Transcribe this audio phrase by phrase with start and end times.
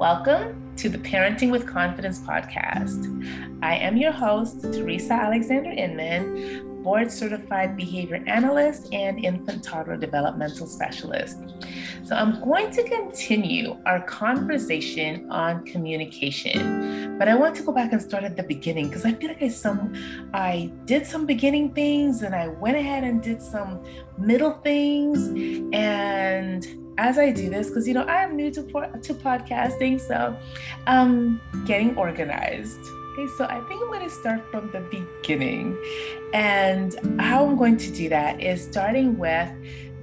[0.00, 3.04] Welcome to the Parenting with Confidence podcast.
[3.62, 10.66] I am your host, Theresa Alexander Inman, board certified behavior analyst and infant toddler developmental
[10.66, 11.40] specialist.
[12.02, 17.92] So, I'm going to continue our conversation on communication, but I want to go back
[17.92, 19.92] and start at the beginning because I feel like I some
[20.32, 23.84] I did some beginning things and I went ahead and did some
[24.16, 25.28] middle things
[25.74, 30.36] and as I do this, because you know I am new to to podcasting, so
[30.86, 32.80] um, getting organized.
[33.12, 35.78] Okay, so I think I'm going to start from the beginning,
[36.34, 39.50] and how I'm going to do that is starting with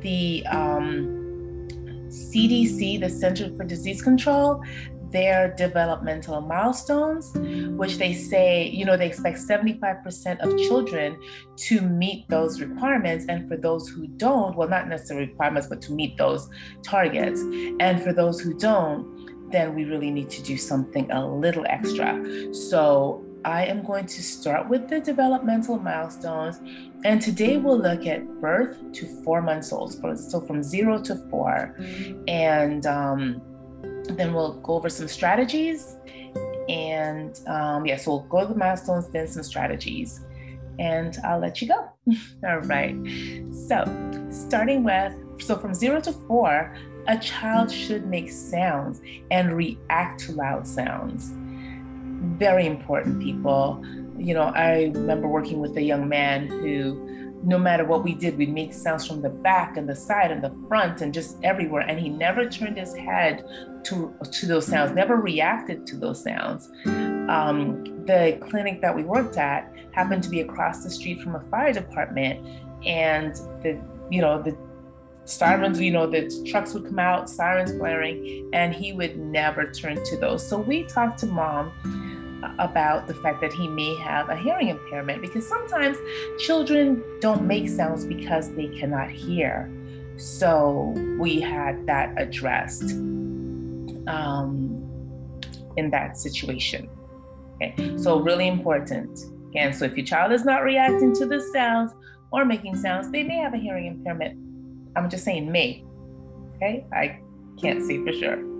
[0.00, 1.68] the um,
[2.08, 4.62] CDC, the Center for Disease Control
[5.10, 7.32] their developmental milestones,
[7.76, 11.20] which they say, you know, they expect 75% of children
[11.56, 13.26] to meet those requirements.
[13.28, 16.48] And for those who don't, well, not necessarily requirements, but to meet those
[16.82, 17.40] targets.
[17.80, 22.54] And for those who don't, then we really need to do something a little extra.
[22.54, 26.60] So I am going to start with the developmental milestones.
[27.04, 29.94] And today we'll look at birth to four months old.
[30.18, 31.76] So from zero to four.
[32.26, 33.42] And, um,
[34.16, 35.96] then we'll go over some strategies.
[36.68, 40.24] And um, yeah, so we'll go over the milestones, then some strategies.
[40.78, 41.88] And I'll let you go.
[42.48, 42.94] All right.
[43.52, 43.84] So,
[44.30, 50.32] starting with so from zero to four, a child should make sounds and react to
[50.32, 51.32] loud sounds.
[52.38, 53.82] Very important, people.
[54.16, 58.36] You know, I remember working with a young man who no matter what we did,
[58.36, 61.82] we'd make sounds from the back and the side and the front and just everywhere.
[61.82, 63.44] And he never turned his head
[63.84, 66.70] to, to those sounds, never reacted to those sounds.
[66.86, 71.40] Um, the clinic that we worked at happened to be across the street from a
[71.50, 72.46] fire department.
[72.84, 73.80] And the,
[74.10, 74.56] you know, the
[75.24, 80.02] sirens, you know, the trucks would come out, sirens blaring, and he would never turn
[80.04, 80.46] to those.
[80.46, 81.72] So we talked to mom
[82.58, 85.96] about the fact that he may have a hearing impairment because sometimes
[86.38, 89.70] children don't make sounds because they cannot hear.
[90.16, 92.92] So we had that addressed
[94.06, 94.84] um,
[95.76, 96.88] in that situation.
[97.56, 99.18] Okay, so really important.
[99.50, 101.92] Again, so if your child is not reacting to the sounds
[102.30, 104.38] or making sounds, they may have a hearing impairment.
[104.94, 105.84] I'm just saying may.
[106.56, 107.20] Okay, I
[107.60, 108.57] can't say for sure.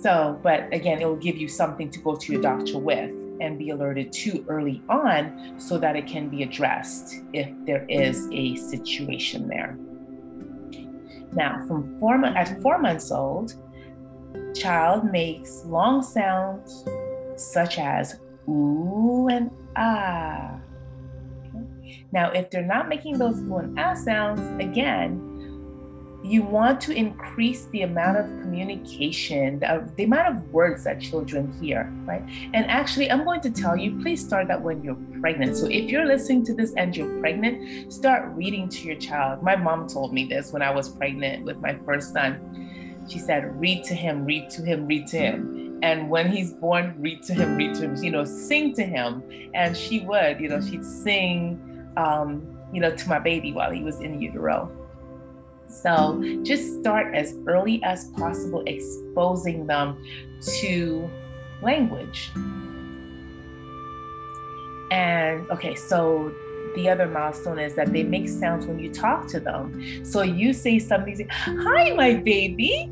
[0.00, 3.58] So, but again, it will give you something to go to your doctor with and
[3.58, 8.56] be alerted to early on so that it can be addressed if there is a
[8.56, 9.76] situation there.
[11.32, 13.54] Now, from four at four months old,
[14.54, 16.84] child makes long sounds
[17.36, 18.18] such as
[18.48, 20.58] ooh and ah.
[21.54, 22.06] Okay.
[22.12, 25.25] Now, if they're not making those ooh and ah sounds, again,
[26.22, 31.92] you want to increase the amount of communication, the, amount of words that children hear,
[32.04, 32.22] right?
[32.52, 35.56] And actually, I'm going to tell you, please start that when you're pregnant.
[35.56, 39.42] So if you're listening to this and you're pregnant, start reading to your child.
[39.42, 43.04] My mom told me this when I was pregnant with my first son.
[43.08, 45.78] She said, read to him, read to him, read to him.
[45.82, 49.22] And when he's born, read to him, read to him, you know, sing to him.
[49.54, 53.82] And she would, you know, she'd sing, um, you know, to my baby while he
[53.82, 54.72] was in utero.
[55.68, 60.02] So just start as early as possible exposing them
[60.60, 61.10] to
[61.62, 62.30] language.
[64.90, 66.32] And okay, so
[66.76, 70.04] the other milestone is that they make sounds when you talk to them.
[70.04, 72.90] So you say something, hi, my baby.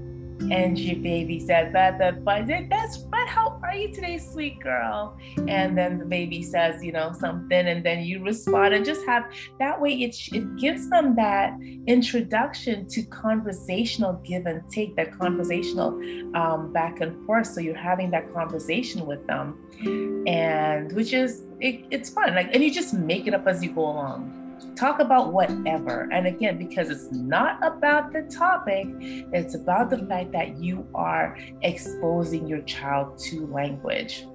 [0.50, 5.16] And your baby said, that, that, but that's but how are you today, sweet girl?
[5.48, 9.24] And then the baby says, you know, something, and then you respond and just have
[9.58, 15.88] that way it, it gives them that introduction to conversational give and take, that conversational
[16.36, 17.46] um, back and forth.
[17.46, 19.58] So you're having that conversation with them,
[20.26, 22.34] and which is it, it's fun.
[22.34, 24.43] Like, and you just make it up as you go along
[24.76, 26.08] talk about whatever.
[26.12, 28.86] And again, because it's not about the topic,
[29.32, 34.26] it's about the fact that you are exposing your child to language.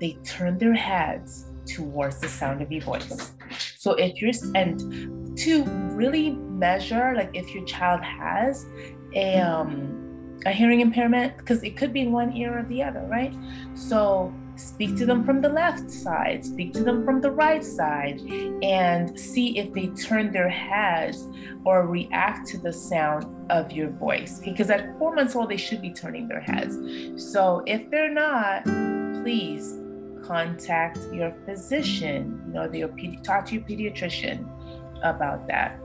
[0.00, 3.32] They turn their heads towards the sound of your voice.
[3.76, 5.64] So if you're, and to
[5.94, 8.66] really measure, like if your child has
[9.14, 13.06] a, um, a hearing impairment, because it could be in one ear or the other,
[13.08, 13.34] right?
[13.74, 18.20] So Speak to them from the left side, speak to them from the right side,
[18.62, 21.26] and see if they turn their heads
[21.64, 24.40] or react to the sound of your voice.
[24.44, 26.78] Because at four months old, they should be turning their heads.
[27.16, 28.64] So if they're not,
[29.22, 29.78] please
[30.24, 32.82] contact your physician, you know, the,
[33.24, 34.48] talk to your pediatrician
[35.02, 35.78] about that.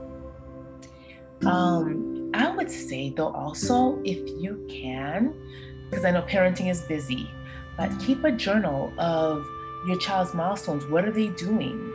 [1.44, 5.34] Um, I would say, though, also, if you can,
[5.90, 7.28] because I know parenting is busy,
[7.78, 9.48] but keep a journal of
[9.86, 10.84] your child's milestones.
[10.86, 11.94] What are they doing?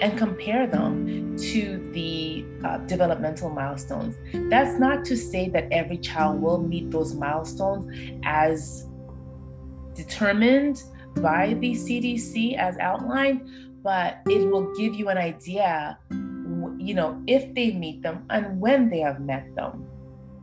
[0.00, 4.16] And compare them to the uh, developmental milestones.
[4.50, 7.86] That's not to say that every child will meet those milestones
[8.24, 8.88] as
[9.94, 10.82] determined
[11.16, 13.48] by the CDC as outlined,
[13.82, 15.98] but it will give you an idea,
[16.78, 19.86] you know, if they meet them and when they have met them,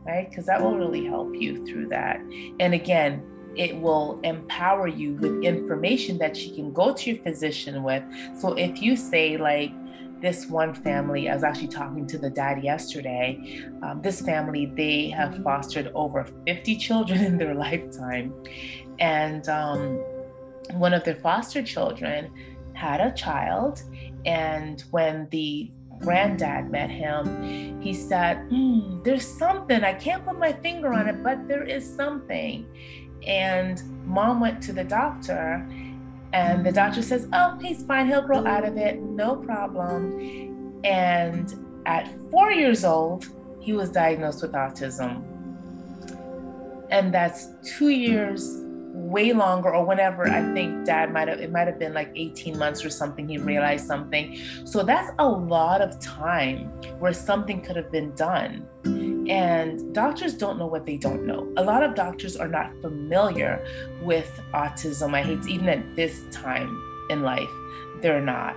[0.04, 0.28] right?
[0.28, 2.20] Because that will really help you through that.
[2.60, 3.22] And again,
[3.56, 8.02] it will empower you with information that you can go to your physician with.
[8.36, 9.72] So if you say, like,
[10.20, 13.64] this one family, I was actually talking to the dad yesterday.
[13.82, 18.34] Um, this family, they have fostered over 50 children in their lifetime.
[18.98, 19.96] And um,
[20.72, 22.32] one of their foster children
[22.74, 23.82] had a child.
[24.26, 25.70] And when the
[26.00, 31.22] granddad met him, he said, mm, There's something, I can't put my finger on it,
[31.22, 32.66] but there is something.
[33.26, 35.66] And mom went to the doctor,
[36.32, 40.80] and the doctor says, Oh, he's fine, he'll grow out of it, no problem.
[40.84, 43.26] And at four years old,
[43.60, 45.24] he was diagnosed with autism.
[46.90, 48.62] And that's two years
[48.98, 52.58] way longer or whenever i think dad might have it might have been like 18
[52.58, 56.66] months or something he realized something so that's a lot of time
[56.98, 58.66] where something could have been done
[59.28, 61.52] and doctors don't know what they don't know.
[61.58, 63.64] A lot of doctors are not familiar
[64.02, 65.14] with autism.
[65.14, 67.50] I hate even at this time in life
[68.00, 68.56] they're not.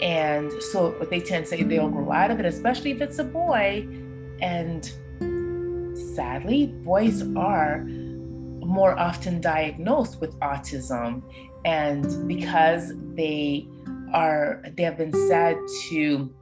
[0.00, 3.18] And so what they tend to say they'll grow out of it especially if it's
[3.18, 3.88] a boy.
[4.40, 4.84] And
[6.14, 11.22] sadly boys are more often diagnosed with autism.
[11.64, 13.66] And because they
[14.12, 15.58] are they have been said
[15.88, 16.32] to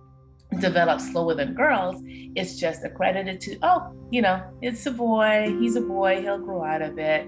[0.61, 2.03] develop slower than girls
[2.35, 6.65] it's just accredited to oh you know it's a boy he's a boy he'll grow
[6.65, 7.27] out of it.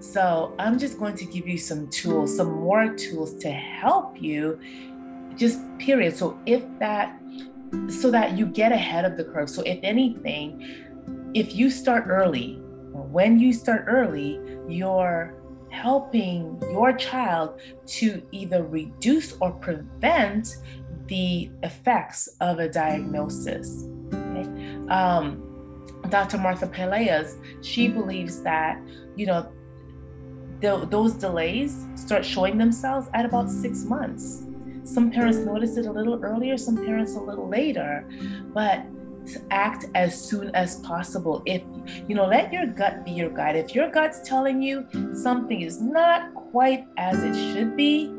[0.00, 4.58] So i'm just going to give you some tools some more tools to help you
[5.36, 6.16] just period.
[6.16, 7.18] So if that
[7.88, 9.48] so that you get ahead of the curve.
[9.48, 12.62] So if anything if you start early
[12.92, 15.34] when you start early, you're
[15.70, 20.56] helping your child to either reduce or prevent
[21.06, 23.84] the effects of a diagnosis.
[24.88, 25.48] Um,
[26.08, 26.38] Dr.
[26.38, 28.80] Martha Peleas, she believes that,
[29.16, 29.50] you know,
[30.60, 34.44] the, those delays start showing themselves at about six months.
[34.84, 38.08] Some parents notice it a little earlier, some parents a little later,
[38.52, 38.84] but
[39.50, 41.42] act as soon as possible.
[41.46, 41.62] If
[42.08, 43.56] you know, let your gut be your guide.
[43.56, 48.12] If your gut's telling you something is not quite as it should be,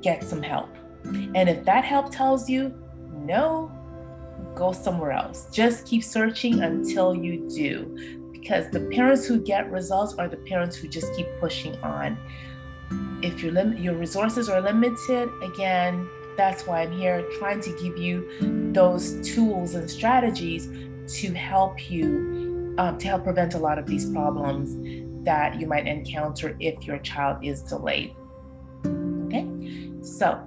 [0.00, 0.71] get some help.
[1.04, 2.74] And if that help tells you
[3.12, 3.70] no,
[4.54, 5.46] go somewhere else.
[5.52, 8.20] Just keep searching until you do.
[8.32, 12.18] Because the parents who get results are the parents who just keep pushing on.
[13.22, 17.96] If your lim- your resources are limited, again, that's why I'm here trying to give
[17.96, 20.68] you those tools and strategies
[21.20, 24.76] to help you um, to help prevent a lot of these problems
[25.24, 28.14] that you might encounter if your child is delayed.
[29.26, 29.46] Okay,
[30.02, 30.40] so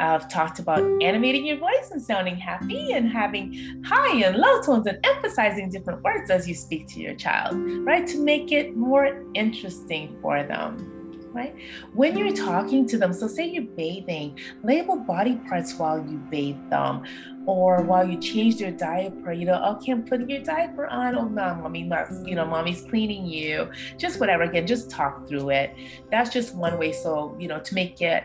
[0.00, 4.86] I've talked about animating your voice and sounding happy and having high and low tones
[4.86, 8.06] and emphasizing different words as you speak to your child, right?
[8.08, 10.94] To make it more interesting for them
[11.34, 11.54] right?
[11.92, 16.70] When you're talking to them, so say you're bathing, label body parts while you bathe
[16.70, 17.02] them
[17.44, 21.16] or while you change their diaper, you know, okay, I'm putting your diaper on.
[21.16, 23.68] Oh no, mommy must, you know, mommy's cleaning you.
[23.98, 24.44] Just whatever.
[24.44, 25.74] Again, just talk through it.
[26.10, 26.92] That's just one way.
[26.92, 28.24] So, you know, to make it,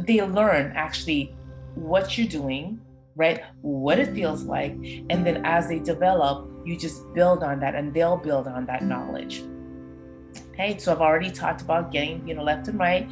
[0.00, 1.34] they learn actually
[1.74, 2.80] what you're doing,
[3.16, 3.42] right?
[3.62, 4.72] What it feels like.
[5.10, 8.82] And then as they develop, you just build on that and they'll build on that
[8.82, 9.42] knowledge.
[10.52, 13.08] Okay, so I've already talked about getting, you know, left and right.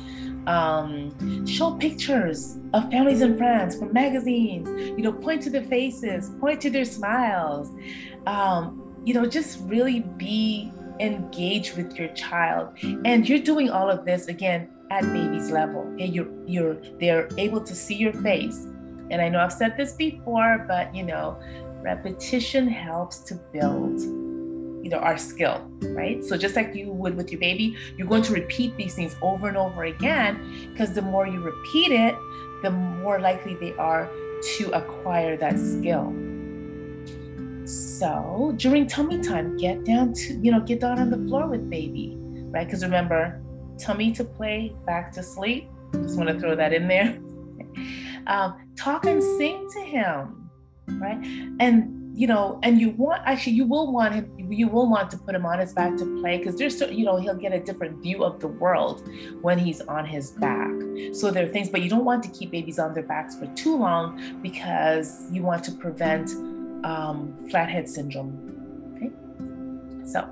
[0.47, 4.69] Um, show pictures of families and friends from magazines.
[4.69, 7.71] You know, point to their faces, point to their smiles.
[8.27, 12.77] Um, you know, just really be engaged with your child.
[13.05, 15.83] And you're doing all of this again at baby's level.
[15.95, 18.67] Okay, you're you're they're able to see your face.
[19.11, 21.39] And I know I've said this before, but you know,
[21.83, 24.01] repetition helps to build
[24.83, 28.23] you know our skill right so just like you would with your baby you're going
[28.23, 32.15] to repeat these things over and over again because the more you repeat it
[32.63, 34.09] the more likely they are
[34.57, 36.13] to acquire that skill
[37.67, 41.69] so during tummy time get down to you know get down on the floor with
[41.69, 42.17] baby
[42.51, 43.41] right because remember
[43.79, 45.69] tummy to play back to sleep
[46.03, 47.19] just want to throw that in there
[48.27, 50.51] um, talk and sing to him
[51.01, 51.25] right
[51.61, 55.17] and you know, and you want actually you will want him, you will want to
[55.17, 58.03] put him on his back to play because there's you know he'll get a different
[58.03, 59.09] view of the world
[59.41, 60.73] when he's on his back.
[61.13, 63.47] So there are things, but you don't want to keep babies on their backs for
[63.55, 66.33] too long because you want to prevent
[66.85, 68.33] um, flathead syndrome.
[68.97, 69.13] Okay,
[70.05, 70.23] so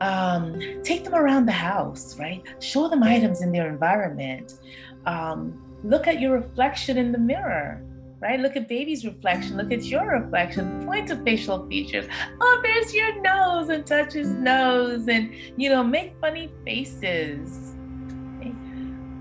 [0.00, 2.42] um, take them around the house, right?
[2.60, 4.58] Show them items in their environment.
[5.06, 7.82] Um, look at your reflection in the mirror
[8.20, 8.38] right?
[8.38, 9.56] Look at baby's reflection.
[9.56, 10.84] Look at your reflection.
[10.84, 12.06] Point to facial features.
[12.40, 17.74] Oh, there's your nose and touch his nose and, you know, make funny faces.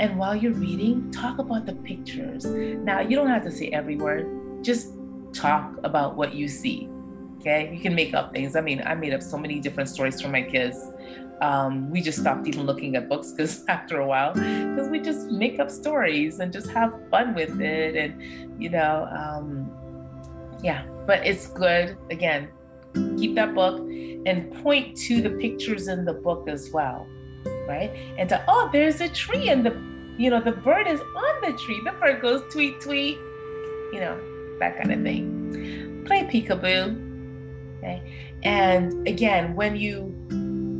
[0.02, 2.46] And while you're reading, talk about the pictures.
[2.46, 4.94] Now, you don't have to say every word, just
[5.34, 6.90] talk about what you see.
[7.40, 8.56] Okay, you can make up things.
[8.56, 10.78] I mean, I made up so many different stories for my kids
[11.42, 15.30] um, we just stopped even looking at books because after a while, because we just
[15.32, 19.72] make up stories and just have fun with it, and you know, um,
[20.62, 20.86] yeah.
[21.06, 21.98] But it's good.
[22.12, 22.50] Again,
[23.18, 27.08] keep that book and point to the pictures in the book as well,
[27.68, 27.92] right?
[28.18, 29.72] And to oh, there's a tree, and the
[30.18, 31.80] you know the bird is on the tree.
[31.86, 33.18] The bird goes tweet tweet,
[33.94, 34.20] you know,
[34.60, 36.04] that kind of thing.
[36.06, 37.09] Play peekaboo.
[37.80, 38.32] Okay.
[38.44, 40.16] And again, when you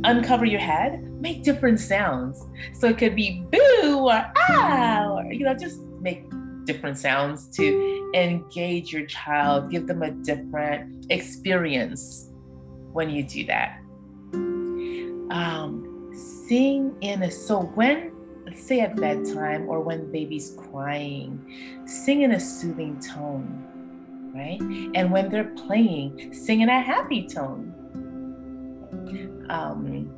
[0.04, 2.46] uncover your head, make different sounds.
[2.74, 6.24] So it could be boo or ah, or, you know, just make
[6.64, 12.30] different sounds to engage your child, give them a different experience
[12.92, 13.78] when you do that.
[15.30, 16.10] Um,
[16.46, 18.12] sing in a, so when,
[18.54, 23.66] say at bedtime or when baby's crying, sing in a soothing tone,
[24.34, 24.60] right?
[24.94, 27.74] And when they're playing, sing in a happy tone.
[29.48, 30.14] Um,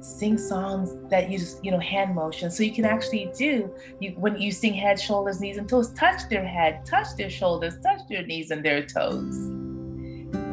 [0.00, 2.50] sing songs that just you know hand motion.
[2.50, 6.28] So you can actually do you when you sing head shoulders knees and toes touch
[6.28, 9.36] their head touch their shoulders touch their knees and their toes.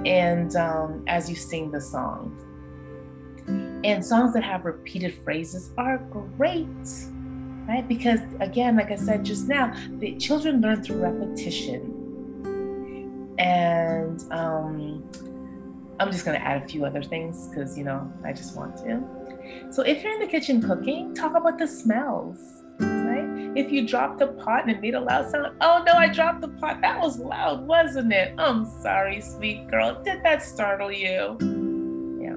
[0.06, 2.38] And um, as you sing the song.
[3.84, 6.68] And songs that have repeated phrases are great
[7.68, 7.88] right?
[7.88, 12.01] Because again like i said just now the children learn through repetition
[13.42, 15.04] and um,
[16.00, 18.78] I'm just going to add a few other things because, you know, I just want
[18.78, 19.04] to.
[19.72, 22.38] So if you're in the kitchen cooking, talk about the smells,
[22.80, 23.52] right?
[23.56, 26.42] If you dropped a pot and it made a loud sound, oh no, I dropped
[26.42, 26.82] the pot.
[26.82, 28.36] That was loud, wasn't it?
[28.38, 30.02] I'm sorry, sweet girl.
[30.04, 31.38] Did that startle you?
[32.22, 32.36] Yeah.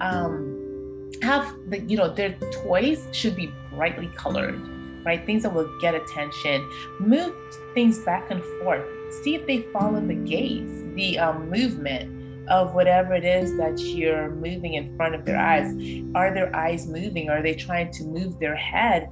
[0.00, 2.32] Um, have the, you know, their
[2.64, 4.58] toys should be brightly colored,
[5.04, 5.24] right?
[5.26, 6.66] Things that will get attention.
[6.98, 7.34] Move
[7.74, 8.86] things back and forth.
[9.20, 14.30] See if they follow the gaze, the um, movement of whatever it is that you're
[14.30, 15.72] moving in front of their eyes.
[16.14, 17.28] Are their eyes moving?
[17.28, 19.10] Are they trying to move their head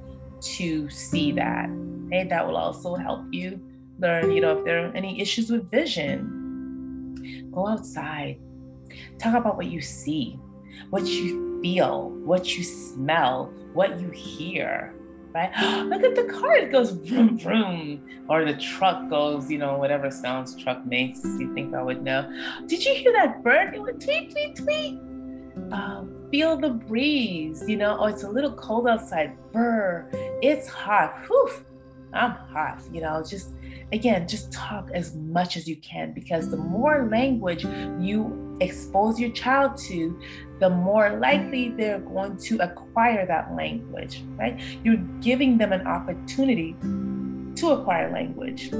[0.57, 1.69] to see that?
[2.11, 3.61] Hey, that will also help you
[3.99, 7.51] learn, you know, if there are any issues with vision.
[7.53, 8.39] Go outside.
[9.19, 10.39] Talk about what you see,
[10.89, 14.93] what you feel, what you smell, what you hear
[15.33, 15.51] right?
[15.85, 18.07] Look at the car, it goes vroom vroom.
[18.27, 22.31] Or the truck goes, you know, whatever sounds truck makes, you think I would know.
[22.67, 23.75] Did you hear that bird?
[23.75, 24.99] It went tweet, tweet, tweet.
[25.71, 29.37] Um, feel the breeze, you know, oh, it's a little cold outside.
[29.51, 30.09] Brr,
[30.41, 31.25] it's hot.
[31.27, 31.51] Whew,
[32.13, 33.51] I'm hot, you know, just
[33.91, 37.63] again, just talk as much as you can because the more language
[37.99, 40.17] you expose your child to,
[40.59, 44.61] the more likely they're going to acquire that language, right?
[44.83, 46.75] You're giving them an opportunity
[47.55, 48.71] to acquire language.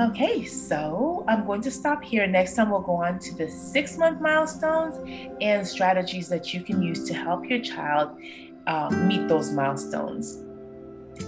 [0.00, 2.26] Okay, so I'm going to stop here.
[2.26, 4.94] Next time, we'll go on to the six month milestones
[5.40, 8.16] and strategies that you can use to help your child
[8.68, 10.44] uh, meet those milestones.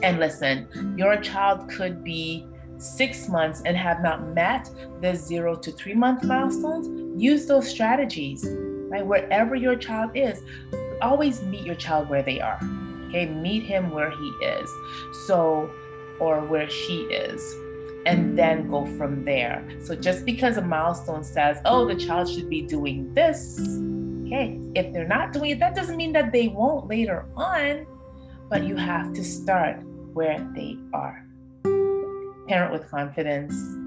[0.04, 2.46] And listen, your child could be
[2.80, 4.70] six months and have not met
[5.00, 6.88] the zero to three month milestones.
[7.20, 8.44] Use those strategies,
[8.88, 9.04] right?
[9.04, 10.42] Wherever your child is,
[11.02, 12.58] always meet your child where they are.
[13.08, 14.70] Okay, meet him where he is.
[15.26, 15.70] So,
[16.18, 17.54] or where she is
[18.06, 19.62] and then go from there.
[19.82, 23.60] So just because a milestone says, oh, the child should be doing this,
[24.26, 27.86] okay, if they're not doing it, that doesn't mean that they won't later on
[28.50, 29.80] but you have to start
[30.12, 31.24] where they are.
[32.50, 33.79] Parent with confidence